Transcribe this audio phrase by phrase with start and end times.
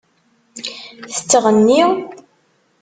[1.15, 1.81] Tettɣenni?